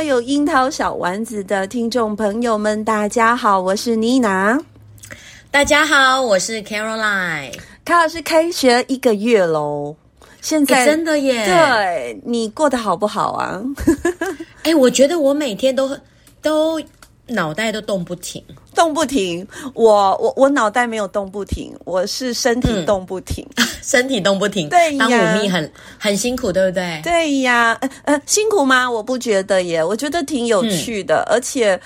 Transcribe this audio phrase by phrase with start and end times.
[0.00, 4.58] 所有樱桃小丸子的听众朋友们，大家好，我是妮娜。
[5.50, 7.52] 大家好，我是 Caroline。
[7.84, 9.94] 卡老师开学一个月喽，
[10.40, 11.44] 现在、欸、真的耶？
[11.44, 13.60] 对，你过得好不好啊？
[14.62, 15.94] 哎、欸，我觉得我每天都
[16.40, 16.80] 都
[17.26, 18.42] 脑袋都动不停，
[18.74, 19.46] 动不停。
[19.74, 24.68] 我我我脑袋没有动不停，我是身体动不停，嗯、身体动不停。
[24.68, 27.00] 对呀，当舞蜜很很辛苦，对不对？
[27.02, 28.90] 对呀，呃呃，辛苦吗？
[28.90, 31.80] 我不觉得耶，我觉得挺有趣的，嗯、而且。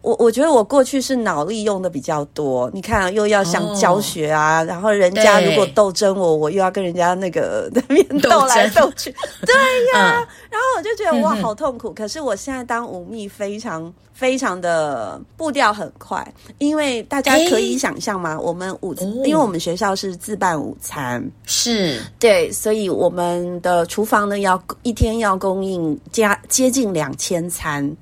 [0.00, 9.12] 我我觉得我过去是脑力用的比较多，你看啊，又要想教学啊，哦、然后人家如果斗争我，我又要跟人家那个 那边斗来斗去，
[9.44, 9.54] 对
[9.92, 11.90] 呀，嗯、然后我就觉得哇，好痛苦。
[11.90, 16.26] 嗯、可是我现在当五蜜，非常非常的步调很快，
[16.58, 22.00] 因为大家可以想象嘛，我们午，哦、因为我们学校是自办午餐，是。
[22.20, 27.96] 对，所以我们的厨房呢，要一天要供应加接近两千餐。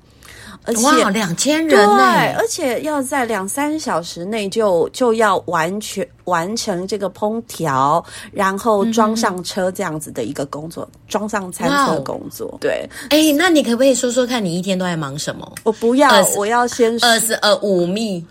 [0.67, 1.97] 而且哇，两千人呢！
[1.97, 12.49] 对，而且要在两三小时内就就要完全完成这个烹调，然后装上车这样子的一个工作，嗯、装上餐车工作。
[12.49, 15.49] 哇对，哎，那你可不可以说说看你一天都在忙什么？
[15.63, 18.23] 我不要，我要先说二十二五密，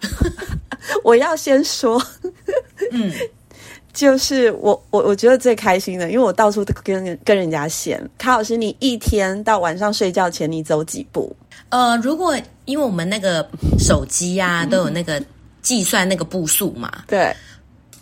[1.03, 2.01] 我要先说，
[2.93, 3.11] 嗯，
[3.97, 7.99] 就是我我我觉得最开心的，因为我到处都跟跟人家闲。
[8.19, 11.35] 卡老师，你一天到晚上睡觉前你走几步？
[11.71, 12.37] 呃，如果
[12.67, 13.49] 因为我们那个
[13.79, 15.23] 手机啊，都有那个
[15.63, 17.35] 计算那个步数嘛，对，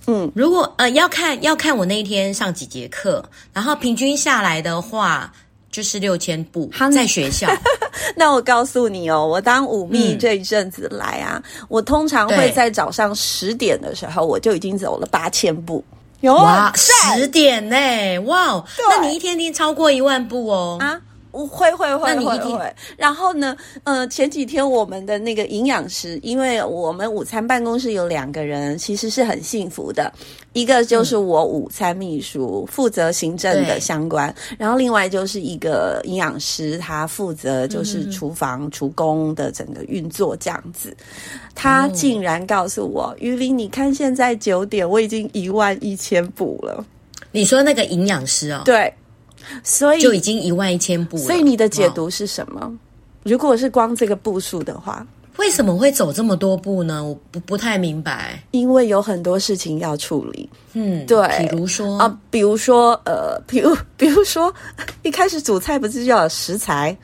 [0.09, 5.33] 嗯，如果呃要看要看我那一天上几节课，然后平均下来的话
[5.75, 7.49] 就是六千步在学校。
[8.15, 15.83] 那我告诉你哦，我当五秘这一阵子来啊，嗯、我通常会在早上十点的时候，我就已经走了八千步。
[16.21, 17.77] 有哇，十点呢？
[18.21, 21.01] 哇，那你一天天超过一万步哦啊。
[21.47, 23.56] 会会会会会，然后呢？
[23.83, 30.12] 呃，前几天我们的那个营养师，因为我们午餐办公室有两个人，其实是很幸福的。
[30.53, 40.97] 一个就是我午餐秘书，负责行政的相关，然后另外就是一个营养师，他负责就是厨房、嗯、厨工的整个运作这样子。
[41.56, 46.84] 他竟然告诉我：“鱼鳞，你看现在九点，我已经一万一千步了。”
[47.33, 48.62] 你说那个营养师哦？
[48.65, 48.93] 对。
[49.62, 51.22] 所以就已经一万一千步了。
[51.22, 52.72] 所以你的解读是什么？
[53.22, 55.06] 如果是光这个步数的话，
[55.38, 57.03] 为什么会走这么多步呢？
[57.03, 58.41] 我不不太明白。
[58.53, 60.49] 因为有很多事情要处理。
[60.75, 64.53] 嗯，对，比如说啊，比如说呃，比如比如说，
[65.03, 66.97] 一开始煮菜不是就要有食材？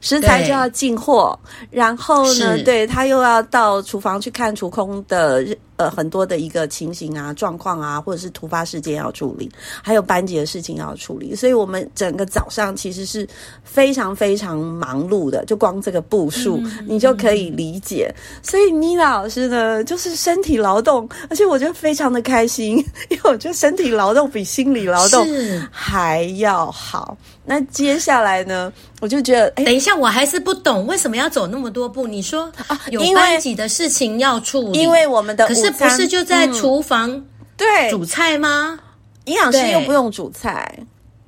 [0.00, 1.38] 食材就要进货，
[1.70, 5.44] 然后呢，对，他又要到厨房去看厨空的
[5.76, 9.50] 呃很多的一个情形啊、状况啊，或者是突发事件要处理，
[9.82, 13.28] 还有班级的事情要处理，所以我们整个早上其实是
[13.62, 18.12] 非常非常忙碌的，就光这个步数，嗯、你就可以理解。
[18.42, 22.76] 所以妮娜老师呢，就是身体劳动，而且我觉得非常的开心，
[23.10, 25.26] 因为我觉得身体劳动比心理劳动
[25.70, 27.16] 还要好。
[27.50, 32.06] 那接下来呢，我就觉得，诶等一下，我还是不懂为什么要走那么多步。
[32.06, 37.20] 你说啊，有班级的事情要处理，因为我们的可是不是就在厨房
[37.56, 38.78] 对煮菜吗？
[39.24, 40.78] 营养师又不用煮菜，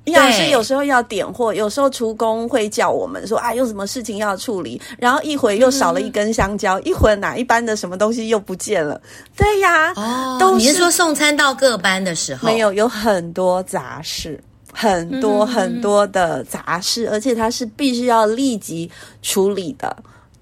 [0.05, 9.01] 营养师有时候要点货，有时候厨工会叫我们说啊，有什么事情要处理，然后一会又少了一根香蕉，一会哪一班的什么东西又不见了。
[9.35, 12.47] 对呀，哦，都你是说送餐到各班的时候？
[12.47, 14.41] 没有，有很多杂事。
[14.73, 18.89] 很多很多的杂事，嗯、而且它是必须要立即
[19.21, 19.95] 处理的。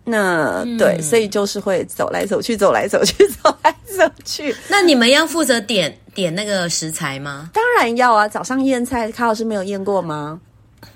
[0.04, 4.56] 那、嗯、对，所以就是会走来走去，走来走去，走来走去。
[4.68, 7.52] 那你们要负责点点那个食材吗？
[7.54, 8.28] 当然要啊！
[8.28, 10.40] 早上验菜，卡老师没有验过吗？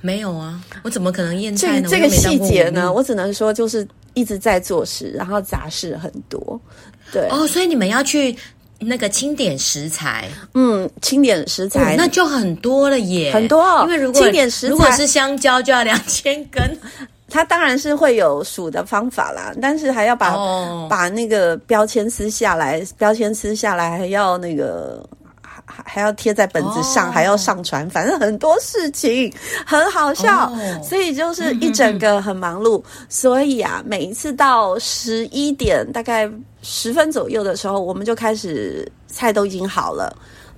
[0.02, 1.88] 没有啊，我怎么可能验菜呢？
[1.88, 6.60] 这个细节呢，我只能说就是一直在做事，然后杂事很多。
[7.12, 8.36] 对哦，所以你们要去。
[8.80, 13.84] 那个清点食材，嗯，清点食材，哦，那就很多了耶，很多哦。
[13.84, 16.78] 因为如果清点食材，如果是香蕉就要两千根，
[17.30, 20.90] 它当然是会有数的方法啦，但是还要把、oh.
[20.90, 25.04] 把那个标签撕下来，标签撕下来还要那个
[25.66, 27.14] 还还要贴在本子上，oh.
[27.14, 29.34] 还要上传，反正很多事情
[29.66, 30.84] 很好笑，oh.
[30.84, 32.84] 所以就是一整个很忙碌。
[33.10, 36.30] 所以啊，每一次到十一点大概
[36.68, 40.12] 十分左右的时候，我们就开始菜都已经好了，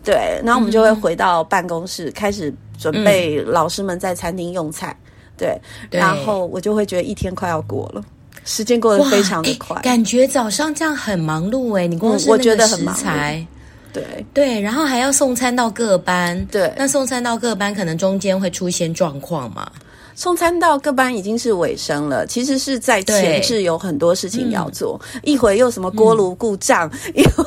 [0.05, 4.95] 对，然后我们就会回到办公室开始准备老师们在餐厅用菜。
[5.35, 5.59] 对，
[5.91, 8.01] 对，然后我就会觉得一天快要过了，
[8.45, 13.45] 时间过得非常的快，感觉早上这样很忙碌诶，你光是那个食材，
[13.91, 14.25] 对。
[14.33, 19.69] 对，然后还要送餐到各班，对，那送餐到各班可能中间会出现状况嘛？
[20.17, 27.43] 送餐到各班已经是尾声了，其实是在前置有很多事情要做，嗯、一会又什么锅炉故障，嗯、一会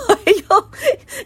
[0.49, 0.65] 又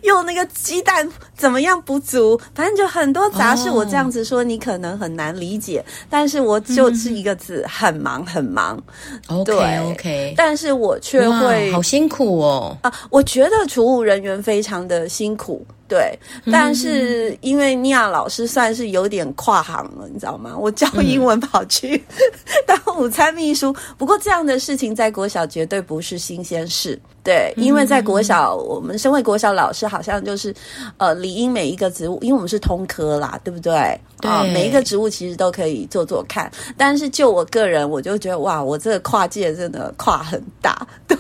[0.01, 1.07] 又那个鸡蛋
[1.37, 3.71] 怎么样不足，反正就很多杂事。
[3.71, 8.81] 我这样子说你可能很难理解，哦、但是我就是一个字，嗯、很忙很忙。
[9.29, 12.93] OK 对 OK，但是我却会好辛苦哦啊！
[13.11, 15.65] 我觉得厨务人员非常的辛苦。
[15.87, 16.19] 对，
[16.51, 20.57] 但是因为尼亚老师算是有点跨行了，你知道吗？
[20.59, 22.03] 我教英文跑去
[22.67, 26.99] 当午餐秘书，不过这样的事情在国小绝对不是新鲜事。
[27.23, 30.55] 对，因为在国小，我们身为国小老师，好像就是
[30.97, 33.99] 呃，理应每一个植物，因为我们是通科啦，对不对？
[34.21, 36.53] 对，啊，每一个植物其实都可以做做看。
[36.77, 40.87] 但是就我个人，我就觉得哇，我这个跨界真的跨很大。
[41.09, 41.17] 对，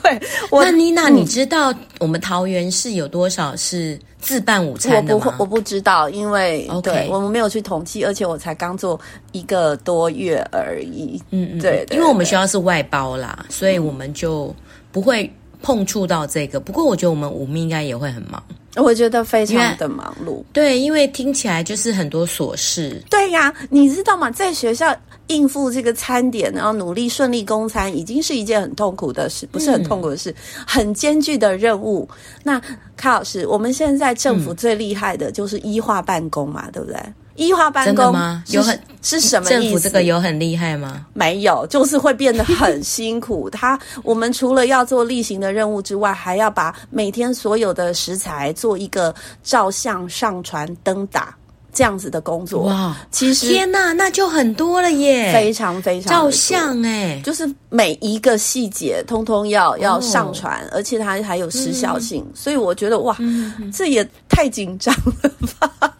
[0.50, 5.24] 我那妮娜，你知道我们桃园市有多少是自办午餐的吗？
[5.24, 9.00] 我不，我不知道，因为.对我们没有去统计，而且我才刚做
[9.32, 11.18] 一个多月而已。
[11.30, 14.54] 嗯嗯，对，对，因为我们学校是外包啦，所以我们就
[14.92, 15.32] 不会。
[15.62, 18.42] 碰触到这个，不过我觉得我们五秘应该也会很忙，
[18.76, 20.42] 我觉得非常的忙碌。
[20.52, 23.00] 对，因为听起来就是很多琐事。
[23.08, 24.30] 对呀，你知道吗？
[24.30, 24.94] 在学校
[25.28, 32.08] 应付这个餐点，然后努力顺利供餐，已经是一件很痛苦的事，不是很痛苦的事，嗯、很艰巨的任务。
[32.42, 32.60] 那
[32.96, 36.98] 卡老师，我们现在政府最厉害的就是医化办公嘛，嗯、对不对？
[37.36, 38.42] 医化办公吗？
[38.48, 39.60] 有很是什么意思？
[39.60, 41.06] 政府这个有很厉害吗？
[41.12, 43.50] 没有，就是会变得很辛苦。
[43.50, 51.34] 他 我们除了要做例行的任务之外，还要把每天所有的食材做一个照相、上传、登打
[51.72, 52.62] 这样子的工作。
[52.62, 55.32] 哇，其实天哪，那就很多了耶！
[55.32, 65.92] 非常非常照相哎，就是每一个细节通通要要上传，哦、而且它还有时效性，嗯、所以我觉得哇，嗯、这也太紧张了吧。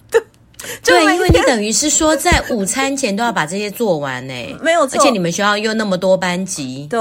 [0.85, 4.99] 对，因为你 等于是说在午餐前都要把这些做完呢， 没有错。
[4.99, 7.01] 而且你们学校又那么多班级，对。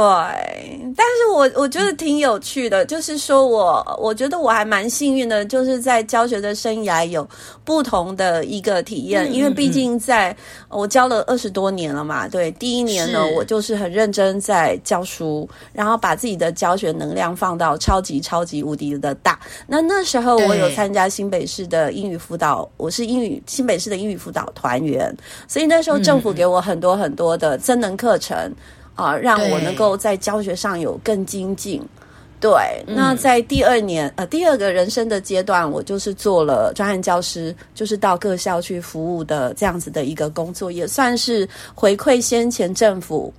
[0.96, 7.28] 但是我我觉得挺有趣的，就是说我我觉得我还蛮幸运的，就是在教学的生涯有
[7.64, 9.34] 不同的一个体验。
[9.34, 10.36] 因为毕竟在
[10.70, 19.40] 我教了二十多年了嘛，对，第一年呢，我就是很认真在教书，然后把自己的教学能量放到超级超级无敌的大。
[19.66, 25.16] 那那时候我有参加新北市的英语辅导，我是英语新北市的英语辅导团员，
[25.48, 28.36] 所以那时候政府给我很多很多的增能课程
[28.96, 31.80] 啊、呃，让我能够在教学上有更精进。
[32.40, 43.34] 对，那在第二年呃第二个人生的阶段，我就是做了专案教师，就是到各校去服务的这样子的一个工作，也算是回馈先前政府。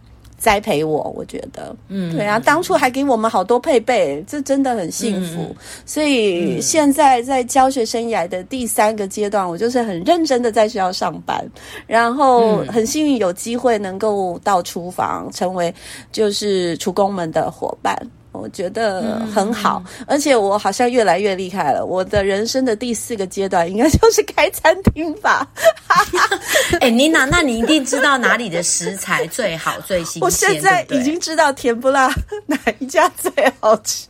[0.44, 5.40] 栽培我，我觉得，嗯，对啊，当初还给我们好多配备，这真的很幸福。
[5.40, 11.42] 嗯、所以现在在教学生涯的第三个阶段，我就是很认真的在学校上班，
[11.86, 15.74] 然后很幸运有机会能够到厨房，成为
[16.12, 17.96] 就是厨工们的伙伴。
[18.34, 21.86] 我觉得很好，嗯、而且我好像越来越厉害了。
[21.86, 25.48] 我的人生的第四个阶段，应该就是开餐厅吧。
[26.80, 30.22] 哎、欸，妮娜，那你一定知道哪里的食材最好、最新鲜？
[30.22, 32.12] 我现在已经知道甜不辣
[32.46, 34.08] 哪一家最好吃。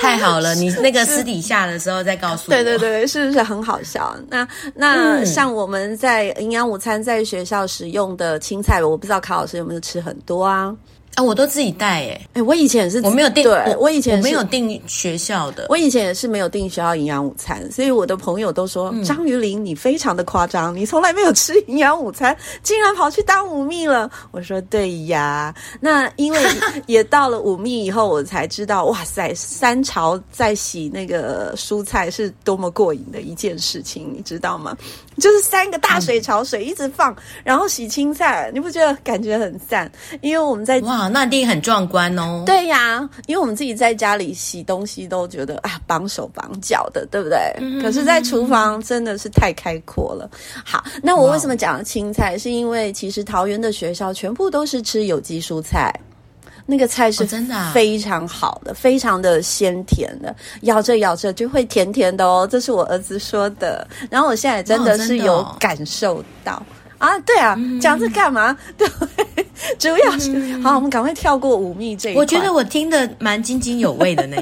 [0.00, 2.54] 太好了，你那个私底下的时候再告诉我。
[2.54, 4.16] 对对对，是不是很好笑？
[4.28, 10.74] 那那像我们在营养午餐在学校使用的青菜，我不知道卡老师有没有吃很多啊？
[11.18, 24.08] 啊，我都自己带诶哎，我以前也是，我没有订，对，我，以前我没有订学校的，我以前也是没有订学校营养午餐，所以我的朋友都说、嗯、张于玲，你非常的夸张，你从来没有吃营养午餐，竟然跑去当五蜜了。
[24.30, 26.40] 我说对呀，那因为
[26.86, 34.76] 也到了五蜜以后，我才知道，哇塞，三朝在洗那个蔬菜是多么过瘾的一件事情，你知道吗？
[35.18, 39.90] 就是三个大水槽水一直放，嗯、然后洗青菜，你不觉得感觉很赞？
[40.20, 41.08] 因为我们在哇。
[41.08, 42.42] 那一定很壮观哦。
[42.44, 47.38] 对呀，因为我们自己在家里洗东西都觉得啊绑手绑脚的，对不对？
[47.58, 50.30] 嗯、可是，在厨房真的是太开阔了。
[50.64, 52.36] 好，那我为什么讲青菜？
[52.38, 55.92] 是因为其实桃园的学校全部都是吃有机蔬菜。
[56.70, 62.46] 那个菜是真的非常好的，非常的鲜甜的，咬着咬着就会甜甜的哦。
[62.50, 66.62] 这是我儿子说的，然后我现在真的是有感受到
[66.98, 67.18] 啊。
[67.20, 68.54] 对啊，讲这干嘛？
[68.76, 68.86] 对，
[69.78, 72.20] 主要是好，我们赶快跳过五蜜这一块。
[72.20, 74.36] 我觉得我听得蛮津津有味的呢。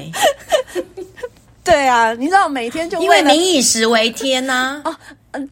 [1.63, 4.81] 对啊，你知道每天就因为民以食为天呐。
[4.83, 4.93] 哦。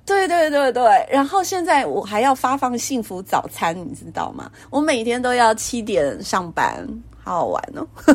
[0.05, 4.49] 对对对对，然后现在我还要发放幸福早餐，你知道吗？
[4.69, 6.87] 我每天都要七点上班，
[7.25, 7.85] 好好玩哦。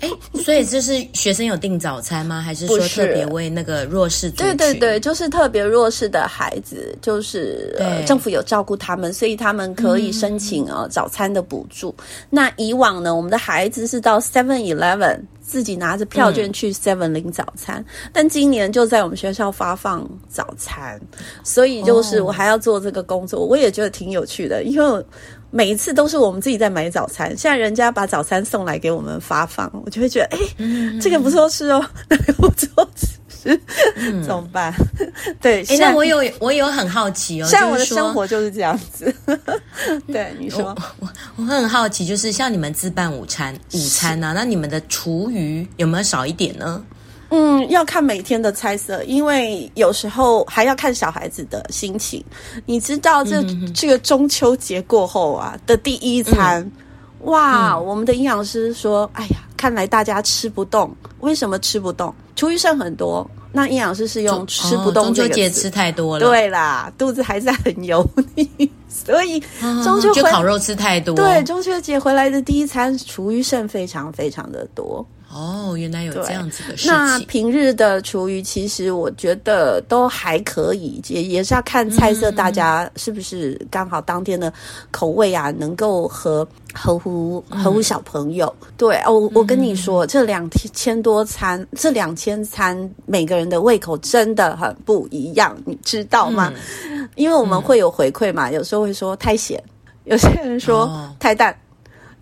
[0.00, 0.08] 哎，
[0.44, 2.40] 所以这是学生有订早餐吗？
[2.40, 4.30] 还是说特别为那个弱势？
[4.30, 11.94] 对对对，就是特别弱势的孩子，就是呃，政府有照顾他们，所以他们可以申请早餐的补助。
[11.98, 15.20] 嗯、那以往呢，我们的孩子是到 Seven Eleven。
[15.40, 21.00] 自己拿着票券去 Seven 领早餐，嗯，但今年就在我们学校发放早餐，
[21.42, 25.06] 所以就是我还要做这个工作，我也觉得挺有趣的，因为
[25.50, 33.06] 每一次都是我们自己在买早餐，现在人家把早餐送来给我们发放，我就会觉得，哎，嗯，这个不错吃哦， 那个不错吃。
[33.94, 34.74] 嗯、怎么办？
[35.40, 39.14] 对，哎，那我有我有很好奇哦，像我的生活就是这样子。
[40.08, 46.84] 对，你说，我我很好奇，就是像你们自办午餐午餐啊，那你们的厨余有没有少一点呢？
[47.30, 52.24] 嗯，要看每天的菜色，因为有时候还要看小孩子的心情。
[52.64, 56.72] 你知道这，这、嗯、这个中秋节过后啊的第一餐，嗯、
[57.30, 60.94] 哇、嗯，我们的营养师说，哎呀，看来大家吃不动。
[61.20, 62.14] 为什么吃不动？
[62.34, 63.28] 厨余剩很多。
[63.50, 68.48] 那营养师是用吃不动中秋节吃太多了，对啦，肚子还在很油腻，
[68.88, 69.40] 所以
[69.82, 71.14] 中秋、嗯、就烤肉吃太多。
[71.14, 75.04] 对，中秋节回来的第一餐厨余剩非常非常的多。
[75.30, 76.90] 哦，原来有这样子的事情。
[76.90, 84.50] 那平日的厨余，其实我觉得都还可以，也也是要看菜色，大家是不是刚好当天的
[84.90, 88.46] 口味啊，能够合合乎合乎小朋友。
[88.62, 96.50] 嗯、对哦，我跟你说，这两千多餐，这两千餐，每个人的胃口真的很不一样，你知道吗？
[96.88, 99.62] 嗯、因为我们会有回馈嘛，有时候会说太咸，
[100.04, 101.56] 有些人说太淡，哦、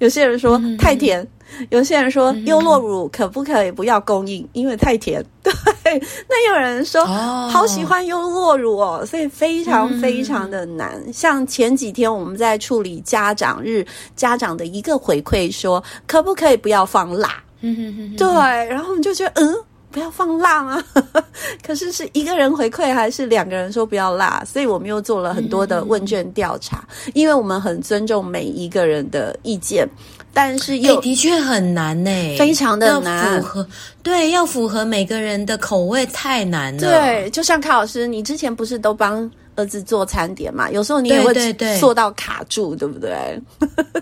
[0.01, 1.25] 有些人说太甜。
[1.59, 5.25] 嗯有些人说优酪乳可不可以不要供应，因为太甜。
[5.43, 11.01] 对，那有人说好喜欢优酪乳哦，所以非常非常的难。
[11.13, 13.87] 像前几天我们在处理家长日，
[14.17, 17.43] 家长的一个回馈说，可不可以不要放辣？
[18.17, 18.27] 对，
[18.69, 19.57] 然后我们就觉得嗯，
[19.91, 20.83] 不要放辣吗？
[21.65, 24.43] 可是是一个人回馈还是两个人说不要辣？
[24.45, 26.85] 所以我们又做了很多的问卷调查，
[27.15, 29.89] 因为我们很尊重每一个人的意见。
[30.37, 33.41] 但是也、欸、的确很难呢，非常的难。
[33.41, 33.67] 符合
[34.03, 36.81] 对，要符合每个人的口味太难了。
[36.81, 40.71] 对，就像卡老师，你之前不是都帮儿子做餐点嘛？
[40.71, 41.33] 有时候你也会
[41.81, 43.41] 做到卡住，对不对？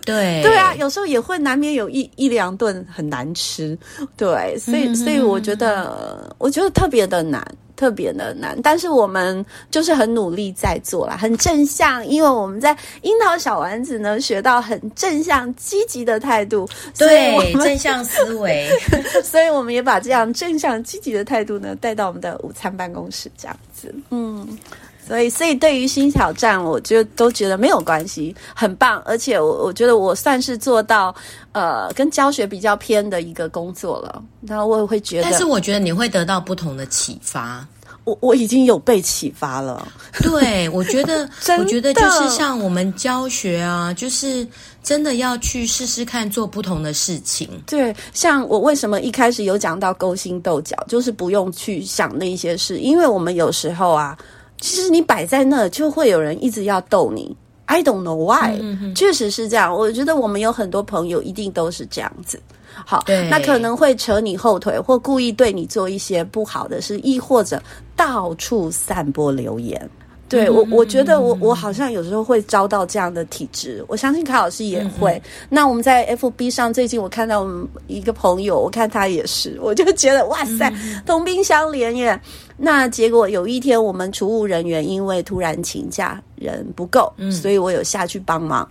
[0.04, 3.78] 对 对啊，有时候也会难免有一一两顿很难吃。
[4.16, 7.46] 对，所以所以我觉得，我觉得特别的难。
[7.76, 18.70] 特别的难，但是我们就是很努力在做啦，很正向，因为我们在樱桃小丸子呢学到很正向积极的态度，对，正向思维，
[19.24, 24.58] 所以我们也把这样正向积极的态度呢带到我们的午餐办公室，这样子，嗯。
[25.06, 29.02] 所以，所以对于新挑战，我就都觉得没有关系，很棒。
[29.04, 31.14] 而且我，我我觉得我算是做到，
[31.52, 34.22] 呃，跟教学比较偏的一个工作了。
[34.46, 37.66] 然后我也会觉得，但是我觉得你会得到不同的启发。
[38.04, 39.86] 我我已经有被启发了。
[40.20, 44.46] 对，我觉得， 我觉得就是像我们教学啊，就是
[44.82, 47.48] 真的要去试试看做不同的事情。
[47.66, 54.16] 对，像我为什么一开始有讲到勾心斗角，就是不用去想那些事，因为我们有时候啊。
[54.64, 57.36] 其实你摆在那，就会有人一直要逗你。
[57.66, 59.70] I don't know why，嗯，确实是这样。
[59.70, 62.40] 我觉得我们有很多朋友一定都是这样子。
[62.72, 67.62] 好，那可能会扯你后腿，或故意对你做一些不好的事，亦或者
[67.94, 69.78] 到处散播流言。
[70.26, 73.84] 对我，我觉得我我好像有时候会遭到这样的体质。
[73.86, 75.12] 我相信卡老师也会。
[75.12, 80.72] 嗯、那我们在 FB 上最近，我看到我们一个朋友，我看他也是，我就觉得哇塞，
[81.04, 82.18] 同病相怜耶。
[82.56, 88.68] 那结果有一天，我们储务人员因为突然请假，人不够，所以我有下去帮忙。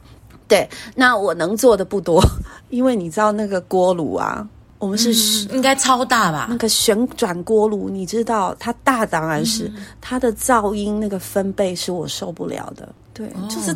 [0.47, 2.21] 对，那我能做的不多，
[2.69, 4.47] 因为你知道那个锅炉啊。
[4.79, 5.11] 我们是、
[5.47, 6.47] 嗯、应该超大吧？
[6.49, 12.89] 那个旋转锅炉，你知道它大当然是、嗯、它的噪音那个分贝是我受不了的。
[13.13, 13.73] 对，哦、就是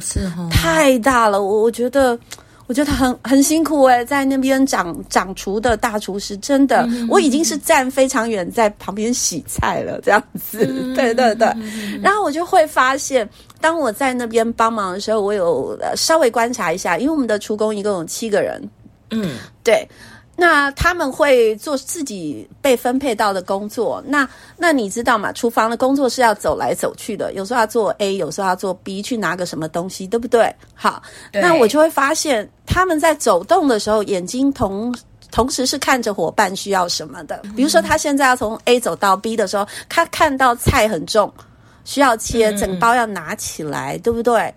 [0.51, 1.41] 太大了。
[1.41, 2.19] 我我觉得
[2.67, 11.47] 我觉得很很辛苦诶，在那边掌掌厨的大厨师，真的，嗯、我已经是站非常远，在旁边洗菜了，这样子，嗯、对对对。
[12.01, 13.27] 然后我就会发现，
[13.61, 18.61] 当我在那边帮忙的时候，我有稍微观察一下，因为我们的厨工一共有七个人，
[19.11, 19.87] 嗯，对。
[20.39, 24.01] 那他们会做自己被分配到的工作。
[24.05, 25.31] 那那你知道吗？
[25.31, 30.55] 厨房的工作是要走来走去的，有时候要做 A，有时候要做 B，去拿个什么东西，对不对？
[30.75, 31.01] 好，
[31.33, 34.95] 那我就会发现他们在走动的时候，眼睛同
[35.31, 37.41] 同时是看着伙伴需要什么的。
[37.55, 41.33] 比如说，他现在要从 A 走到 B 的时候，他看到菜很重，
[41.83, 44.53] 需要切，整包要拿起来，对不对？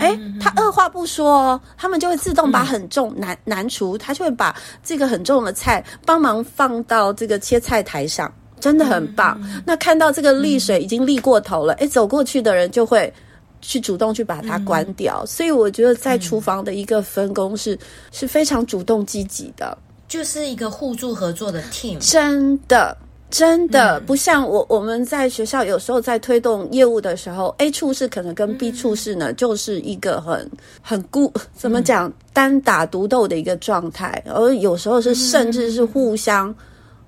[0.00, 9.40] 哎，他二话不说，他们就会自动把很重男男厨，他就会把这个很重的菜帮忙放到这个切菜台上，真的很棒。
[9.64, 13.12] 那看到这个沥水已经沥过头了，哎，走过去的人就会
[13.60, 15.24] 去主动去把它关掉。
[15.26, 17.78] 所以我觉得在厨房的一个分工是
[18.10, 19.76] 是非常主动积极的，
[20.08, 22.96] 就是一个互助合作的 team，真的。
[23.32, 30.50] 真的不像我，我们在学校有时候在推动业务的时候，A 处室可能跟 B 处室呢，就是一个很
[30.82, 36.54] 很孤，怎么讲，单打独斗的一个状态，而有时候是甚至是互相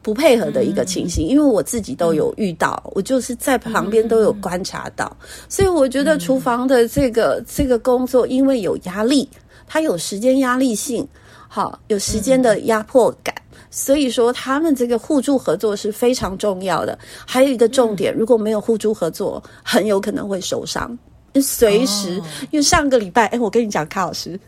[0.00, 1.28] 不配合的一个情形。
[1.28, 5.14] 因为我自己都有遇到，我就是在旁边都有观察到，
[5.46, 9.28] 所以我觉得厨房的这个这个工作，因为有压力，
[9.66, 11.06] 它有时间压力性，
[11.48, 13.34] 好，有时间的压迫感。
[13.76, 16.96] 所以说，他们这个互助合作是非常重要的。
[17.26, 20.96] 还有一个重点，如果没有互助合作，很有可能会受伤。
[21.42, 24.38] 随时，因为上个礼拜，哎，我跟你讲，卡老师，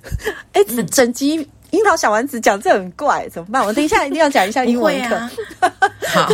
[0.52, 1.34] 哎，整集
[1.70, 3.66] 樱桃小丸子讲这很怪，怎么办？
[3.66, 5.18] 我等一下一定要讲一下英文课。
[6.06, 6.32] 好，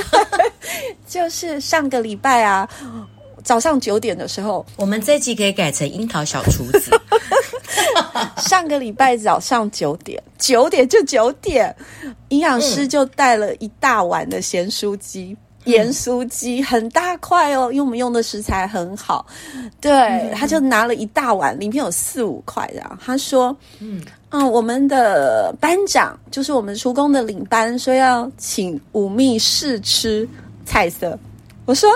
[1.08, 2.68] 就是上个礼拜啊，
[3.42, 6.90] 早上九点的时候，我们这集可以改成樱桃小厨子。
[8.38, 11.74] 上个礼拜早上九点，九点就九点，
[12.28, 19.24] 营养师就带了一大碗的咸酥鸡、嗯、盐酥鸡，很大块哦，因为我们用的食材很好。
[19.80, 22.98] 对，嗯、他就拿了一大碗，里面有四五块的。
[23.04, 30.28] 他说：“嗯嗯，我们的班长就是我们厨工的领班，说要请五秘试吃
[30.64, 31.18] 菜色。”
[31.64, 31.90] 我说：“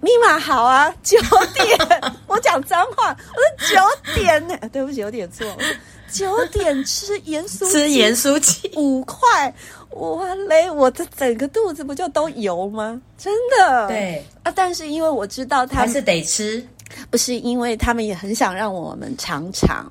[0.00, 1.18] 密码好啊，九
[1.54, 1.78] 点。
[2.26, 5.46] ”我讲脏话，我说九点呢，对不起，有点错。
[6.10, 9.52] 九点吃盐酥鸡，吃盐酥鸡五块，
[9.90, 10.70] 哇嘞！
[10.70, 12.98] 我的整个肚子不就都油吗？
[13.18, 13.88] 真的。
[13.88, 16.64] 对啊，但是因为我知道他是得吃，
[17.10, 19.90] 不是因为他们也很想让我们尝尝，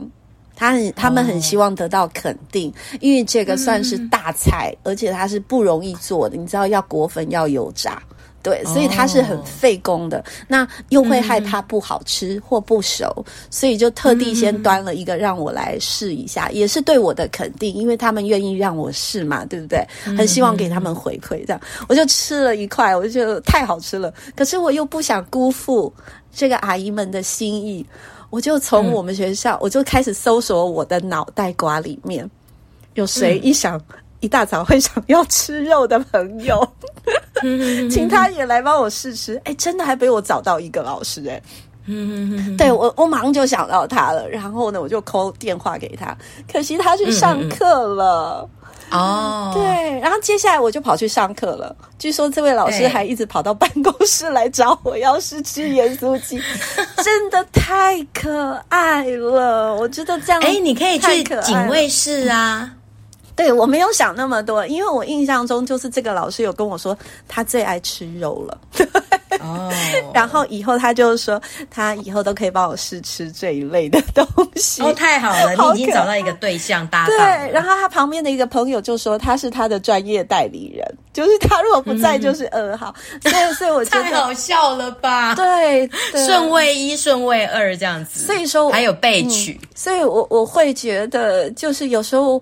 [0.56, 8.02] 他很他们很希望得到肯定，哦、因为这个算是大菜，嗯、而且它是不容易做的，你知道要裹粉要油炸。
[8.46, 19.84] 对，所以它是很费工的，哦、那又会害怕不好吃或不熟，嗯、所以就特地先端了一个让我来试一下，嗯、也是对我的肯定，因为他们愿意让我试嘛，对不对？
[20.16, 24.14] 很希望给他们回馈，这样我就吃了一块，我就觉得太好吃了。
[24.36, 25.92] 可是我又不想辜负
[26.32, 27.84] 这个阿姨们的心意，
[28.30, 32.30] 我就从我们学校，嗯、我就开始搜索我的脑袋瓜里面
[32.94, 33.76] 有谁一想。
[33.78, 36.68] 嗯一大早会想要吃肉的朋友，
[37.92, 39.40] 请他也来帮我试吃。
[39.44, 41.40] 哎，真的还被我找到一个老师哎，
[42.58, 44.28] 对我我马上就想到他了。
[44.28, 46.18] 然后呢，我就 call 电话给他，
[46.52, 48.50] 可惜他去上课了。
[48.90, 51.76] 哦，对，然后接下来我就跑去上课了。
[52.00, 56.42] 据说这位老师还一直跑到办公室来找我，要试吃盐酥鸡，
[57.04, 59.76] 真的太可爱了。
[59.76, 62.72] 我觉得这样，哎，你可以去警卫室啊。
[63.36, 68.58] 对，我没有想那么多，因为我印象中就是这个老师有跟我说他最爱吃肉了，
[69.42, 69.70] 哦，
[70.16, 74.82] 然后以后他就说他以后都可以帮我试吃这一类的东西。
[74.82, 77.18] 哦，太好了， 你已经找到一个对象搭档。
[77.18, 85.36] 对，然后他旁边的一个朋友就说他是他的专业代理人，就是他如果不在就是二号，嗯、所以所以我觉得太好笑了吧？
[85.36, 92.42] 对，对顺位一，顺位二这样子，所以说还有备取，嗯、所以我我会觉得就是有时候。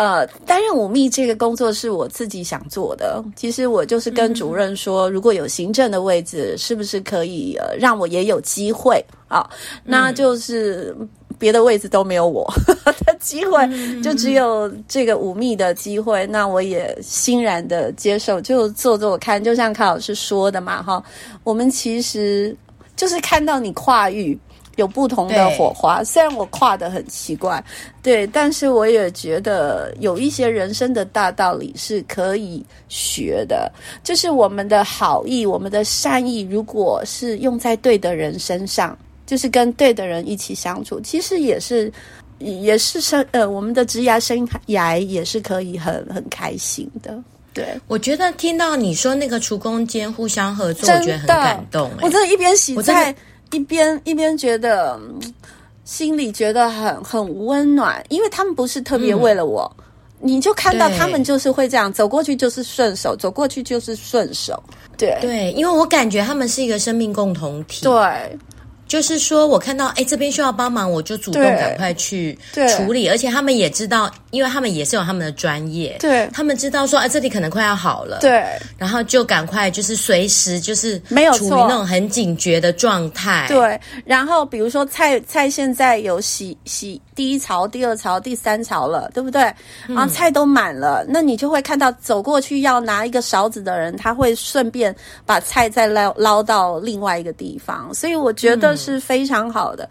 [0.00, 3.22] 呃，担任五秘这个工作是我自己想做的。
[3.36, 9.46] 其实我就是跟主任说，如果有行政的位置，是不是可以呃让我也有机会啊？
[9.84, 10.96] 那就是
[11.38, 12.50] 别的位置都没有我
[13.04, 13.68] 的机会，
[14.02, 16.26] 就只有这个五秘的机会。
[16.28, 19.44] 那我也欣然的接受，就做做看。
[19.44, 21.04] 就像卡老师说的嘛，哈，
[21.44, 22.56] 我们其实
[22.96, 24.38] 就是看到你跨域。
[24.80, 27.62] 有不同的火花，虽然我跨得很奇怪，
[28.02, 33.70] 对，但是我也觉得有一些人生的大道理是可以学的。
[34.02, 41.92] 就是我们的好意，我们的善意，如果是用在对的人身上，就是跟对的人一起相处，其实也是
[42.38, 47.22] 也是生呃，我们的职涯生涯也是可以很很开心的。
[47.52, 51.96] 对，我觉得听到你说那个厨工间互相合作，我觉得很感动、欸。
[52.00, 53.14] 我真的，一边洗菜
[53.52, 54.98] 一边一边觉得
[55.84, 59.70] 心里觉得很很温暖，因为他们不是特别为了我。
[59.78, 59.84] 嗯
[60.22, 64.62] 你就看到他们就是会这样走过去，就是顺手走过去就是顺手，
[64.98, 65.16] 对。
[65.18, 68.38] 对，因为我感觉他们是一个生命共同体，对。
[68.90, 72.36] 就是说，我看到哎，这边需要帮忙，我就主动赶快去
[72.76, 73.08] 处理。
[73.08, 78.44] 而且他们也知道，因为他们也是有他们的专业，对，他们知道说，哎，这里可能快要好了，对，
[78.76, 83.80] 然后就赶快就是随时就是没有处于那种很警觉的状态，对。
[84.04, 89.42] 然后比如说菜菜现在有洗洗第一槽、第二槽、第三槽了，对不对？
[89.86, 94.94] 然后菜都满了，嗯，那你就会看到走过去要拿一个勺子的人，他会顺便
[95.26, 97.92] 把菜再捞捞到另外一个地方。
[97.92, 98.70] 所以我觉得。
[98.74, 99.86] 是非常好的，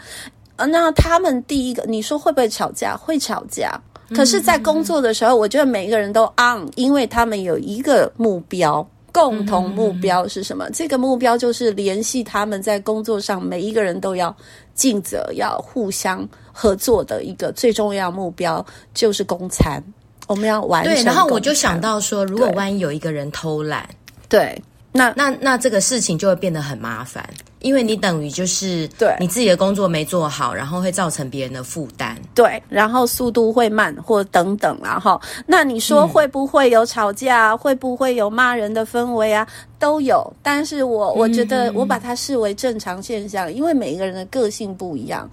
[0.56, 2.98] 呃，那他们第一个，你说会不会吵架？
[2.98, 3.80] 会吵架，
[4.15, 10.68] 可是，在工作的时候，我觉得每一个人都 on，因为他们有一个目标，共同目标是什么？
[10.72, 14.36] 这个目标就是联系他们在工作上每一个人都要
[14.80, 19.84] 尽责，要互相合作的一个最重要目标，就是公餐。
[20.26, 20.94] 我们要完成。
[20.94, 23.89] 对，然后我就想到说，如果万一有一个人偷懒，
[24.30, 24.60] 对，
[24.94, 27.28] 那那那这个事情就会变得很麻烦。
[27.60, 37.52] 因为你等于就是对你自己的工作没做好，然后会造成别人的负担，对，然后速度会慢或等等，然后那你说会不会有吵架？
[37.52, 39.45] 嗯、会不会有骂人的氛围啊？
[39.78, 45.30] 都有，但是我我觉得我把它视为正常现象，嗯、因为每一个人的个性不一样，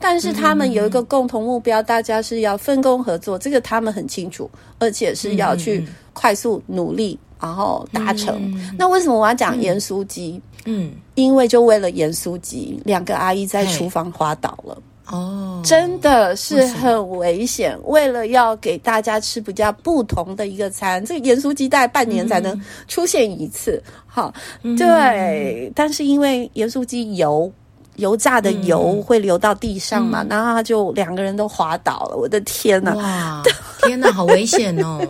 [0.00, 8.34] 但是他们有一个共同目标，大家是要分工合作，这个他们很清楚，而且是要去快速努力，然后达成。
[8.52, 10.42] 嗯、那为什么我要讲盐酥鸡？
[10.64, 14.76] 嗯，因为就为了盐酥鸡，两个阿姨在厨房滑倒了。
[15.10, 17.78] 哦，真的是很危险。
[17.84, 23.82] 为了要给大家吃比较不同的一个餐，这个盐酥鸡大概半年才能出现一次。
[24.06, 25.72] 好、嗯，对。
[25.74, 27.50] 但是因为盐酥鸡油
[27.96, 32.16] 油炸的油会流到地上嘛，嗯、然后他就两个人都滑倒了。
[32.16, 32.94] 我的天呐！
[32.96, 33.42] 哇，
[33.82, 35.00] 天呐，好危险哦！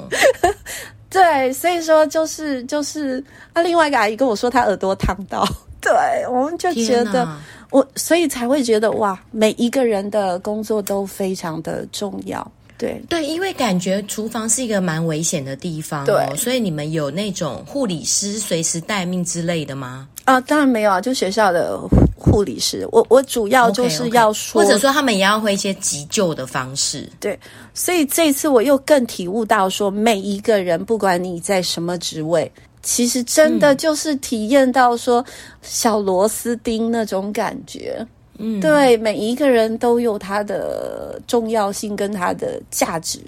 [1.11, 5.43] 对，所以说就是就是啊，另外一个阿姨跟我说她耳朵烫到，
[5.81, 5.91] 对，
[6.31, 7.27] 我们就觉得
[7.71, 20.09] 我，所以才会觉得哇，每一个人的工作都非常的重要，对对，因为感觉厨房是一个蛮危险的地方，哦，对，所以你们有那种护理师随时待命之类的吗？
[20.25, 21.79] 啊，当然没有啊，就学校的。
[22.21, 24.67] 护理师，我我主要就是要说，okay, okay.
[24.67, 27.09] 或者说他们也要会一些急救的方式。
[27.21, 27.39] 对，
[27.73, 32.51] 所以这次我又更体悟到说，每一个人不管你在什么职位，
[32.83, 35.25] 其实真的就是体验到说
[35.63, 38.07] 小螺丝钉那种感觉。
[38.39, 43.19] 嗯，对，每一个人都有他的重要性跟他的价值，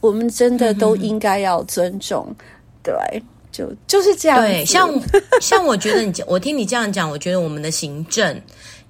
[0.00, 2.26] 我们真的都应该要尊重。
[2.28, 2.36] 嗯、
[2.82, 3.22] 对。
[3.50, 4.40] 就就是这样。
[4.40, 4.88] 对，像
[5.40, 8.40] 像我觉得你，我听你这样讲，我觉得我们的行政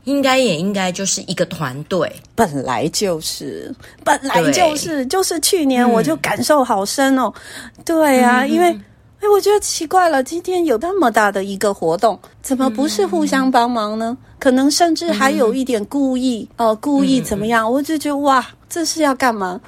[0.05, 3.73] 应该也应该就是一个团队，本来就是，
[4.05, 7.33] 本来就是，就是去年我就感受好深哦。
[7.79, 8.79] 嗯、对啊，嗯、因为
[9.21, 14.17] 哎，我觉得奇怪了，今天有那么大的一个活动，怎么不是互相帮忙呢？
[14.21, 17.67] 嗯、可能甚至还有一点故意哦、嗯呃，故意怎么样？
[17.67, 19.61] 嗯、我就觉得哇，这是要干嘛？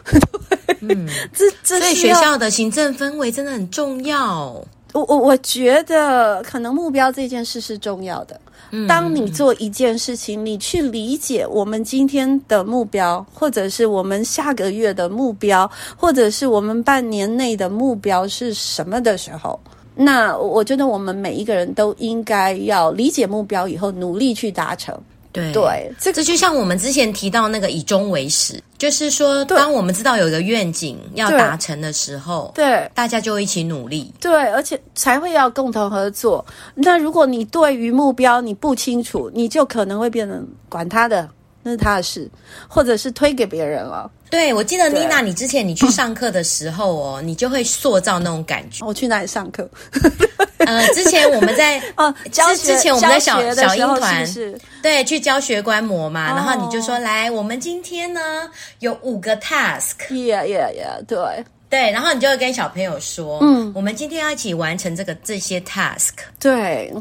[0.81, 4.65] 嗯， 这这所以学校的行政氛围真的很重要。
[4.93, 8.41] 我我我觉得可能目标这件事是重要的。
[8.87, 19.59] 当你做一件事情，你去理解我们今天的目标，或者是我们下个月的目标，或者是我们半年内的目标是什么的时候，
[19.95, 24.97] 那我觉得我们每一个人都应该要理解目标以后，努力去达成。
[25.33, 25.53] 对。
[25.53, 32.91] 对，这这就像我们之前提到那个以终为始，就是说，当我们知道有一个愿景要达成的时候，对，对。
[32.95, 36.45] 大家就一起努力，对，而且才会要共同合作。
[36.75, 41.29] 那如果你对于目标你不清楚，你就可能会变成管他的，
[41.63, 42.31] 那是他的事，
[42.69, 44.11] 或者是推给别人了。
[44.31, 48.85] 对，我记得妮娜，你之前你去上课的时候哦，嗯、你就会塑造那种感觉。
[48.87, 49.69] 我去哪里上课？
[50.59, 66.93] 呃，之前我们在 哦，教之前我们在小小英团是，是对去教学观摩嘛，哦、然后你就说来，我们今天呢有五个 task，yeah yeah yeah，对对，然后你就会跟小朋友说，嗯，我们今天要一起完成这个这些 task，对。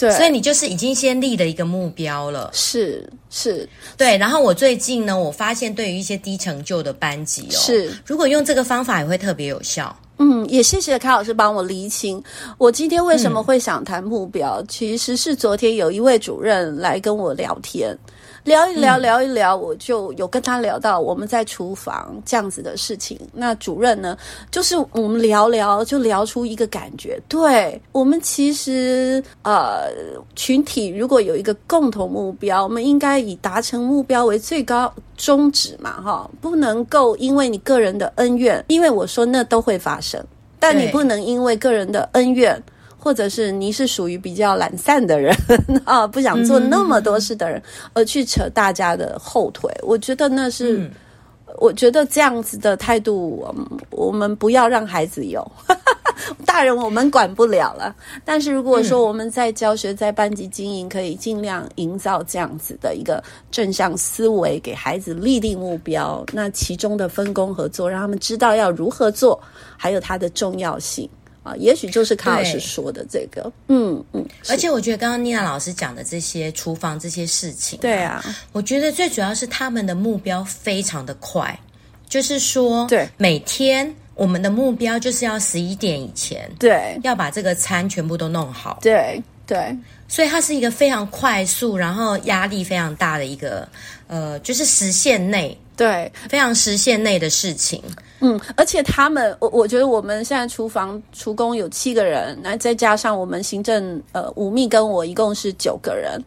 [0.00, 4.16] 对，所以你就是已经先立了一个目标了，是是，对。
[4.16, 9.94] 然后我最近呢，我发现对于一些低成就的班级哦，是如果用这个方法也会特别有效。
[10.22, 12.22] 嗯，也谢谢卡老师帮我厘清。
[12.58, 17.96] 我今天为什么会想谈目标，嗯、其实是昨天有一位主任来跟我聊天，
[18.44, 23.18] 聊一聊，聊一聊，我就有跟他聊到我们在厨房这样子的事情。
[23.32, 24.14] 那主任呢，
[24.50, 29.88] 就是我们聊聊，就聊出一个感觉，对，我们其实呃
[30.36, 40.09] 群体如果有一个共同目标，我们应该以达成目标为最高宗旨嘛，哈，不能够因为你个人的恩怨，因为我说那都会发生，
[40.58, 42.62] 但你不能因为个人的恩怨。
[43.02, 45.34] 或者是你是属于比较懒散的人
[45.86, 47.62] 啊，不想做那么多事的人，
[47.94, 50.90] 而去扯大家的后腿，我觉得那是，嗯、
[51.56, 53.42] 我觉得这样子的态度，
[53.88, 55.40] 我们不要让孩子有。
[56.46, 69.40] 大人我们管不了了，但是如果说我们在教学、在班级经营，可以尽量营造这样子的一个正向思维，给孩子立定目标，那其中的分工合作，让他们知道要如何做，
[69.76, 71.08] 还有它的重要性。
[71.42, 74.22] 啊，也许就是康老师说的这个，嗯嗯。
[74.50, 81.58] 而且我觉得刚刚妮娜老师讲的这些厨房这些事情，对啊，我觉得最主要是他们的目标非常的快，
[82.10, 89.74] 就是说，对，每天我们的目标就是要十一点以前，对，要把这个餐全部都弄好，对对。
[90.08, 93.66] 所以它是一个非常快速，然后压力非常大的一个，
[94.08, 97.82] 呃，就是时限内，对，非常时限内的事情。
[98.18, 106.22] 嗯，而且他们，我我觉得我们现在厨房厨工有七个人，那再加上我们行政，呃，吴秘跟我一共是九个人。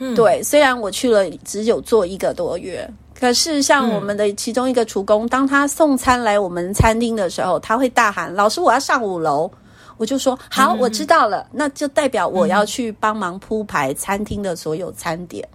[0.00, 2.86] 嗯，对，虽然我去了只有做一个多月，
[3.22, 9.48] 可是像我们的其中一个厨工，嗯，当他送餐来我们餐厅的时候，他会大喊：“老师，我要上五楼。”
[9.96, 15.48] 我就说：“好，我知道了。”那就代表我要去帮忙铺排餐厅的所有餐点。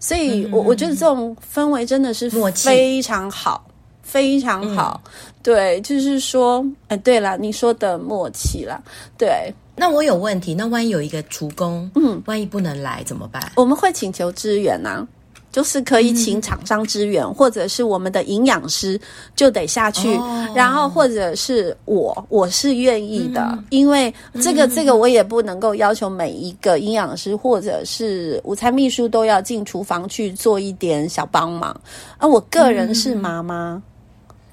[0.00, 3.64] 所以我我觉得这种氛围真的是非常好。
[4.02, 8.82] 非常好，嗯，对，就是说，哎，对了，你说的默契了，
[9.16, 9.54] 对。
[9.76, 13.52] 那我有问题，那万一有一个厨工，嗯，万一不能来怎么办？
[13.54, 15.06] 我们会请求支援呐，啊，
[15.54, 19.00] 就是可以请厂商支援，嗯，或者是我们的营养师
[19.36, 24.12] 就得下去，哦，然后或者是我，我是愿意的，嗯，因为
[24.42, 31.80] 这个这个我也不能够要求每一个营养师或者是午餐秘书都要进厨房去做一点小帮忙，
[32.18, 33.80] 而我个人是妈妈。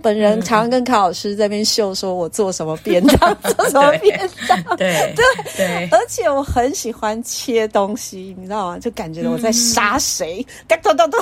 [0.01, 5.23] 嗯本人常常跟卡老师在那边秀，说我做什么便当， 做什么便当，对 对
[5.55, 8.79] 对，而且我很喜欢切东西，你知道吗？
[8.79, 11.21] 就感觉我在杀谁，咚咚咚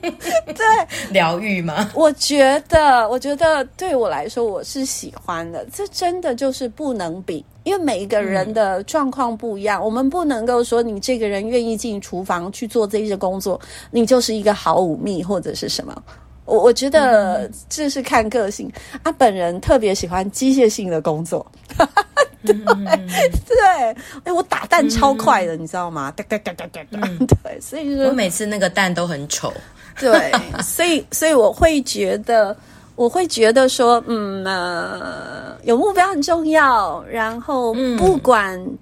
[0.00, 0.10] 咚，
[0.54, 0.64] 对，
[1.10, 1.90] 疗愈吗？
[1.94, 5.66] 我觉得，我觉得对我来说，我是喜欢的。
[5.72, 16.02] 这真的就是不能比，因为每一个人的状况不一样，我们不能够说你这个人愿意进厨房去做这些工作，你就是一个好武秘或者是什么。
[16.48, 18.72] 我我觉得这是看个性，
[19.04, 21.46] 他、啊，本人特别喜欢机械性的工作，
[22.42, 22.56] 对、
[24.24, 26.10] 哎，我打蛋超快的，嗯、你知道吗？
[26.16, 27.00] 哒哒哒哒哒哒，
[27.44, 29.52] 对，所以说我每次那个蛋都很丑，
[30.00, 30.32] 对，
[30.64, 32.56] 所以所以我会觉得，
[32.96, 38.78] 我会觉得说，嗯，呃，有目标很重要，然后不管、嗯、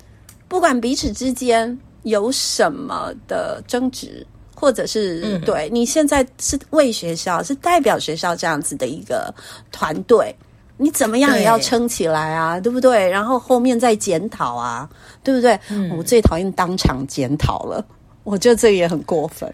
[0.46, 4.24] 不管彼此之间有什么的争执。
[4.56, 9.32] 或者是、嗯、对，你现在是为学校，是代表学校这样子的一个
[9.70, 10.34] 团队，
[10.78, 13.08] 你怎么样也要撑起来啊，对，对不对？
[13.08, 14.88] 然后后面再检讨啊，
[15.22, 15.60] 对不对？
[15.68, 17.84] 嗯、我最讨厌当场检讨了。
[18.26, 19.48] 我觉得这个也很过分，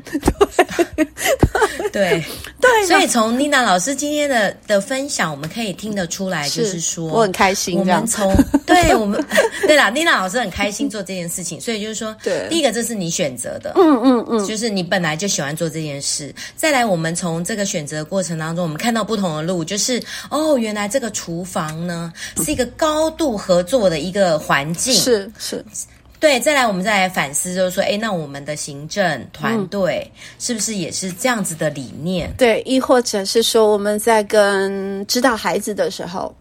[0.96, 1.04] 对
[1.92, 2.24] 对
[2.58, 7.78] 对，所以从妮娜老师今天的的分享，我们可以听得出来，就是说我很开心。
[7.78, 9.22] 我们从对我们
[9.66, 16.34] 对啦，妮娜老师很开心做这件事情， 所以就是说，对，第一个这是你选择的，嗯嗯嗯，就是你本来就喜欢做这件事。
[16.56, 25.62] 再来，我们从这个选择的过程当中，我们看到不同的路，就是哦，原来这个厨房呢是一个高度合作的一个环境，是是。
[26.22, 30.08] 对，再来我们再来反思，就是说，哎，那我们的行政团队
[30.38, 32.30] 是不是也是这样子的理念？
[32.30, 36.32] 嗯、对，亦或者是说，我们在跟指导孩子的时候。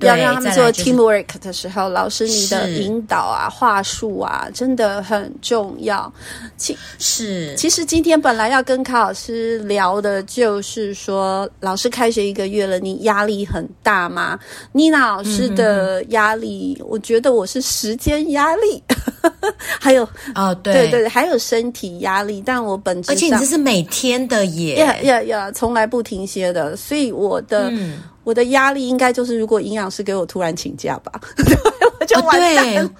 [0.00, 6.12] 要让他们做 teamwork 的时候，老师你的引导啊、话术啊，真的很重要。
[6.56, 14.38] 其是其实今天本来要跟卡老师聊的，就是说老师开学一个月了，你压力很大吗？
[14.72, 18.82] 妮娜老师的压力，我觉得我是时间压力，
[19.80, 22.42] 还有哦，对对对，还有身体压力。
[22.44, 27.70] 但我本质上，而且你这是每天的耶，呀呀呀，从来不停歇的，所以我的。
[27.70, 31.12] 嗯我的压力应该就是，如果营养师给我突然请假吧，
[32.00, 32.82] 我就完蛋了。
[32.82, 32.90] 哦、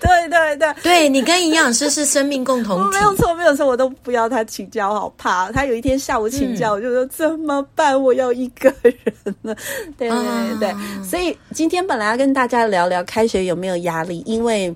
[0.00, 8.02] 对对对对，对你跟营养师是生命共同体，没有错没有错，我都不要他请假，我好怕他有一天下午请假，嗯、我就说怎么办？
[8.02, 8.94] 我要一个人
[9.42, 9.54] 了。
[9.96, 10.74] 对对对
[11.08, 14.74] 所以今天本来要跟大家聊聊开学有没有压力，因为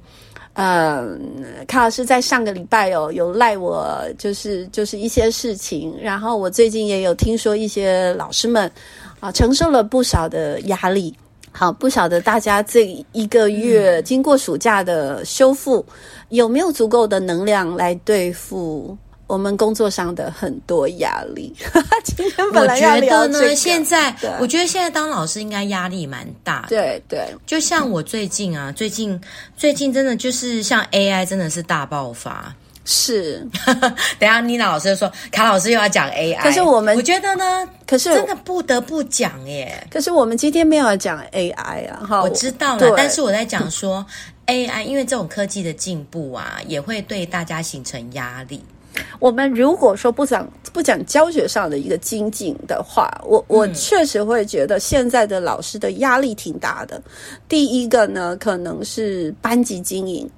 [0.58, 1.20] 嗯，
[1.66, 8.70] 卡老师在上个礼拜有有赖我，就是就是一些事情，然后我最近也有听说一些老师们
[9.20, 11.14] 啊承受了不少的压力。
[11.52, 15.94] 好，不晓得大家这一个月经过暑假的修复，嗯、
[16.28, 18.94] 有没有足够的能量来对付
[19.26, 21.54] 我们工作上的很多压力？
[22.04, 26.68] 今天本来要聊这个，我觉得呢，现在我觉得现在当老师应该压力蛮大的。
[26.68, 29.18] 对对，就像我最近啊，最近
[29.56, 32.54] 最近真的就是像 AI 真的是大爆发。
[32.88, 33.44] 是，
[34.16, 39.84] 等下妮娜老师就说卡老师又要讲 AI，可是我们我觉得呢，可是真的不得不讲耶。
[39.90, 44.06] 可是我们今天没有讲 AI 啊，哈，我知道了，但是我在讲说
[44.46, 48.62] AI，因为这种科技的进步啊，也会对大家形成压力。
[49.18, 57.02] 我们如果说不讲不讲教学上的一个精进的话，我我确实会觉得现在的老师的压力挺大的。
[57.48, 60.30] 第一个呢，可能是班级经营。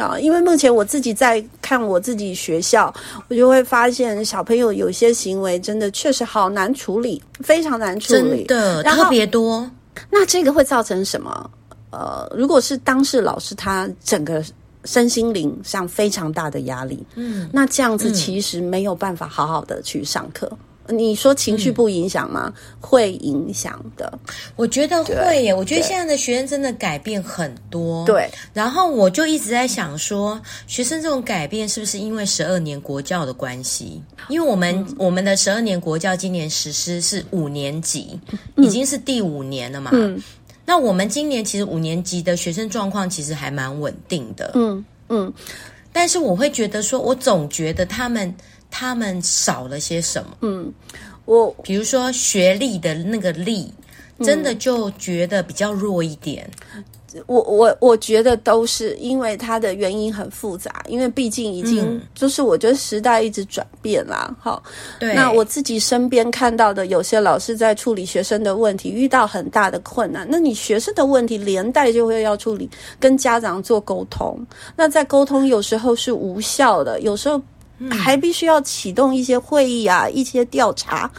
[0.00, 2.92] 啊，因为目前我自己在看我自己学校，
[3.28, 9.68] 我就会发现小朋友有些行为真的确实好难处理，非常难处理，真的特别多。
[10.10, 11.50] 那这个会造成什么？
[11.90, 14.44] 呃，如果是当事老师，他整个
[14.84, 20.50] 身心灵上非常大的压力，嗯，那这样子其实没有办法好好的去上课。
[20.88, 22.52] 你说情绪不影响吗？
[22.56, 24.18] 嗯、会影响的，
[24.56, 25.52] 我觉得会耶。
[25.52, 28.06] 我觉得现在的学生真的改变很多。
[28.06, 34.02] 对，然后我就一直在想说，学生这种改变是不是因为十二年国教的关系？
[34.28, 38.18] 因为我们、嗯、我们的十二年国教今年实施是五年级，
[38.56, 39.90] 嗯、已经是第五年了嘛。
[39.92, 40.18] 嗯，
[40.64, 44.52] 那我们今年其实五年级的学生状况其实还蛮稳定的。
[44.54, 45.32] 嗯嗯，
[45.92, 48.34] 但是我会觉得说，我总觉得他们。
[48.70, 50.30] 他们少了些什么？
[50.42, 50.72] 嗯，
[51.24, 53.72] 我比如说学历的那个力，
[54.20, 56.48] 真的就觉得比较弱一点。
[56.76, 56.84] 嗯、
[57.26, 64.34] 我我我觉得都是因为它的原因很复杂，因为毕竟已经、嗯、就是我觉得时代一直转变啦。
[64.38, 64.62] 好，
[65.00, 65.14] 对。
[65.14, 70.26] 那我自己身边看到的有些老师在处理学生的问题，遇到很大的困难。
[70.30, 72.68] 那你学生的问题连带就会要处理，
[73.00, 74.38] 跟家长做沟通。
[74.76, 77.40] 那在沟通有时候是无效的，有时候。
[77.90, 81.10] 还必须要启动一些会议啊，一些调查。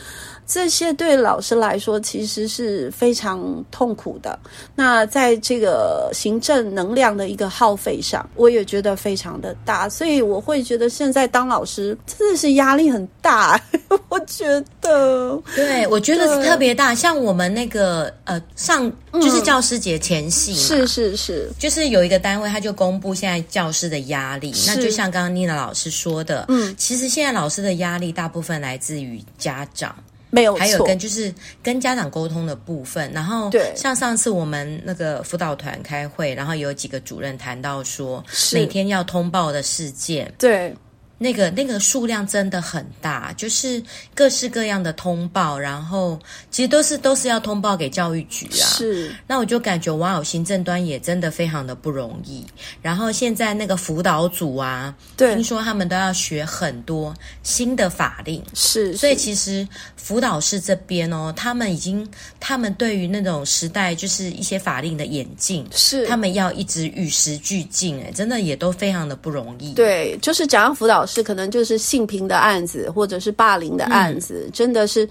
[0.51, 4.37] 这些对老师来说其实是非常痛苦的。
[4.73, 9.87] 那在这个行政能量的一个耗费上，我也觉得非常的大。
[9.87, 13.61] 所以我会觉得现在当老师真的是压力很大。
[14.09, 14.45] 我觉
[14.81, 16.95] 得，对，我觉得是特别大。
[16.95, 24.51] 像我们那个呃上就是教师节前夕，是是是，就是有一个单位他就公布现在教师的压力。
[24.65, 29.95] 那就像刚刚妮娜老师说的，嗯，其实现在老师的压力大部分来自于家长。
[30.29, 40.73] 没有，还有跟就是跟家长沟通的部分，然后对，像上次我们那个辅导团开会，然后有几个主任谈到说，每天要通报的事件，对。
[41.21, 43.83] 那个那个数量真的很大，就是
[44.15, 46.17] 各式各样的通报，然后
[46.49, 48.63] 其实都是都是要通报给教育局啊。
[48.65, 52.45] 是，那我就感觉哇哦，行政端也真的非常的不容易。
[52.81, 58.41] 然后现在那个辅导组啊，对，听说他们都要学很多新的法令。
[58.53, 69.73] 是，所以其实辅导室这边哦，他们已经他们对于那种时代就是一些法令的演进，是他们要一直与时俱进，哎，真的也都非常的不容易。
[69.73, 71.05] 对，就是讲到辅导。
[71.09, 75.07] 是可能就是性平的案子，或者是霸凌的案子，真的是，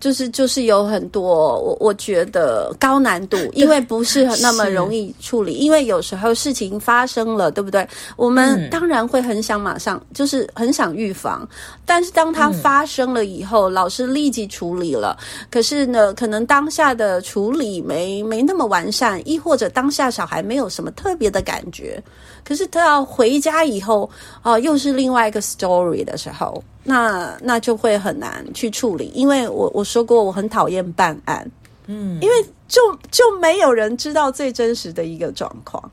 [0.00, 1.22] 就是就是有很多
[1.60, 7.86] 我我觉得高难度，因为不是 那么容易处理，因为有时候事情发生了，对不对？
[8.16, 11.48] 我们当然会很想马上，就是很想预防，
[11.84, 15.16] 但是当它发生了以后，嗯、老师立即处理了，
[15.50, 22.02] 可是呢，可能当下的处理没没那么完善，亦或者当下小孩没有什么特别的感觉。
[22.44, 24.08] 可是他要回家以后，
[24.42, 29.12] 哦、呃，又是另外一个 story 的时候，那那就会很难去处理。
[29.14, 31.46] 因为我我说过，我很讨厌办案，
[31.86, 32.34] 嗯，因为
[32.66, 35.90] 就就没有人知道最真实的一个状况，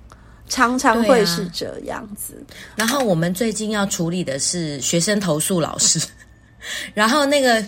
[0.48, 2.42] 常常会是这样子。
[2.48, 6.00] 啊、然后我们最近要处理的是学生投诉老师，
[6.96, 7.62] 然后那个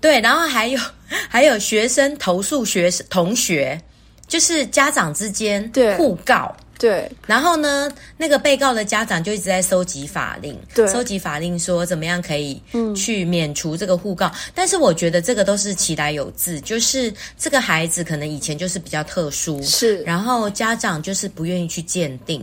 [0.00, 0.80] 对，然后还有
[1.28, 3.80] 还有学生投诉学生同学，
[4.28, 6.54] 就是家长之间互告。
[6.80, 12.58] 对，然后呢，那个被告的家长就一直在收集法令，对，收集法令说怎么样可以
[12.96, 14.28] 去免除这个互告。
[14.28, 22.42] 嗯，但是我觉得这个都是其来有自，就是这个孩子可能以前就是比较特殊，是，然后家长就是不愿意去鉴定，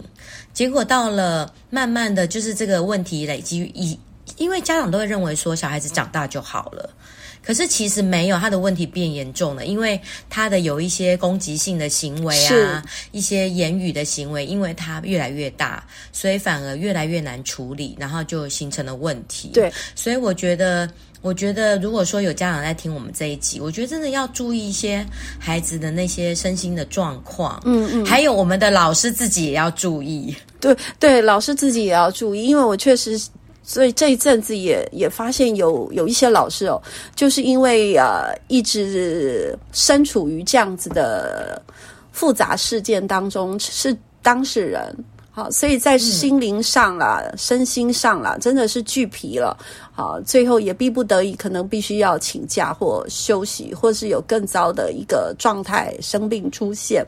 [0.54, 4.00] 结果到了慢慢的就是这个问题累积，以
[4.38, 6.88] 因为家长都会认为说小孩子长大就好了。
[7.48, 9.98] 可是其实没有，他的问题变严重了，因为
[10.30, 12.84] 他的有一些攻击性的行为啊，
[13.14, 15.82] 一些言语的行为，因为他越来越大，
[16.12, 19.52] 所以反而越来越难处理，然后就形成了问题。
[19.54, 20.90] 对，所以我觉得。
[21.24, 25.04] 我觉得，如果说有家长在听我们这一集，我觉得真的要注意一些
[25.40, 30.34] 孩子的那些身心的状况，嗯嗯，还有我们的老师自己也要注意。
[30.62, 33.20] 对对，老师自己也要注意，因为我确实，
[33.70, 36.82] 所以这一阵子也也发现有有一些老师哦，
[37.14, 41.62] 就是因为呃一直身处于这样子的
[42.14, 44.96] 复杂事件当中，是当事人。
[45.38, 49.56] 好，所以在心灵上啦、嗯、身心上啦，真的是俱疲了。
[49.92, 57.06] 好，最后也逼不得已，可能必须要请假或休息，或是有更糟的一个状态生病出现。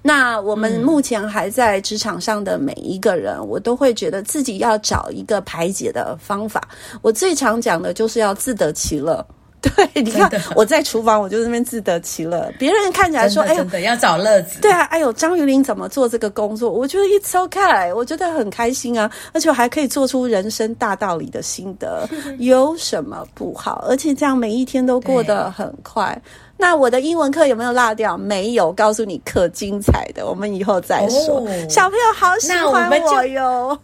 [0.00, 6.66] 那我们目前还在职场上的每一个人，嗯、我都会觉得自己要找一个排解的方法。
[7.02, 9.22] 我最常讲的就是要自得其乐。
[9.74, 12.52] 对，你看我在厨房，我就在那边自得其乐。
[12.58, 16.70] 别人看起来说：“哎呦，真的要找乐子。”对啊，哎呦，张云林怎么做这个工作？
[16.70, 22.08] 我觉得 it's okay，我觉得很开心啊，而且我还可以做出人生大道理的心得，
[22.38, 23.84] 有什么不好？
[23.88, 26.16] 而且这样每一天都过得很快。
[26.58, 28.16] 那我的英文课有没有落掉？
[28.16, 31.36] 没有，告诉你可精彩的，我们以后再说。
[31.40, 33.78] 哦、小朋友好喜欢我哟，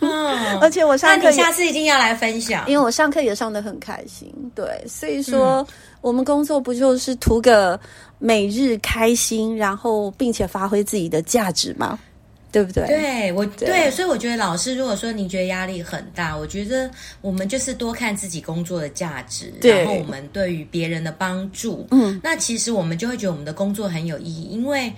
[0.00, 4.32] 嗯、 而且我上课，那你下次一定要来分享，因为我上课也上得很开心。
[4.54, 5.66] 对，所以说、嗯、
[6.00, 7.78] 我们工作不就是图个
[8.18, 11.98] 每日开心，然后并且发挥自己的价值吗？
[12.56, 12.86] 对不对？
[12.86, 16.90] 对我对，对，所以我觉得老师，如果说您觉得压力很大，我觉得
[17.20, 24.90] 我们就是多看自己工作的价值，然后我们对于别人的帮助，嗯，那其实我们就会觉得我们的工作很有意义，因为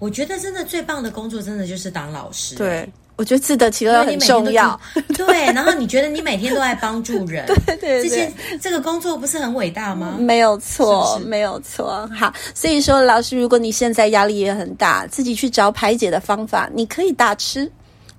[0.00, 2.88] 我觉得真的最棒的工作，真的就是当老师，对。
[3.16, 4.78] 我觉得自得其乐很重要，
[5.16, 5.44] 对。
[5.52, 10.16] 然后你觉得你每天都在帮助人， 对对对，这些这个工作不是很伟大吗？
[10.18, 12.08] 没有错，没有错。
[12.12, 17.70] 好，所以说老师，如果你现在压力也很大，自己去找排解的方法，你可以大吃，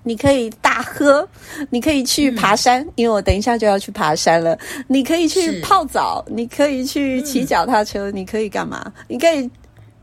[0.03, 1.27] 你可以大喝，
[1.69, 4.57] 你可以去爬山，嗯、因为我等一下就要去爬山了。
[4.87, 8.93] 你可以去泡澡，你可以去骑脚踏车，嗯、你可以干嘛？
[9.09, 9.49] 你可以。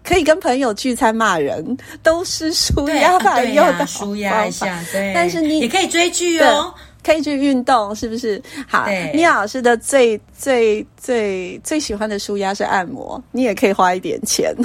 [0.05, 4.79] 可以跟朋友聚餐骂人，都是舒压的，又的舒压一下。
[4.93, 6.75] 对，但是你也可以追剧哦，
[7.05, 8.43] 可以去运动，是不是？
[8.67, 14.55] 好，聂老师的最最最最喜欢的舒压是按摩，你也可以花一点钱，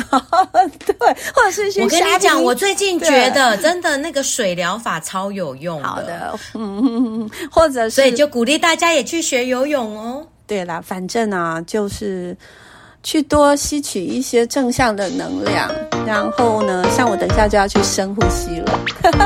[0.85, 0.95] 对，
[1.33, 1.81] 或者是去。
[1.81, 5.87] 我跟你讲，我最近觉得真的那个水疗法超有用的。
[5.87, 10.25] 好的，嗯， 或者是，所以就鼓励大家也去学游泳哦。
[10.47, 12.35] 对啦，反正啊，就是。
[13.07, 15.71] 去多吸取一些正向的能量，
[16.05, 18.79] 然后呢，像我等一下就要去深呼吸了。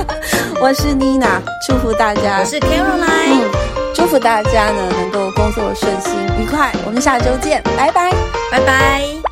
[0.62, 2.42] 我是妮娜，祝福大家。
[2.42, 3.52] 我是 Caroline，嗯，
[3.96, 6.72] 祝福大家呢能够工作顺心愉快。
[6.86, 8.12] 我们下周见，拜拜，
[8.52, 9.31] 拜拜。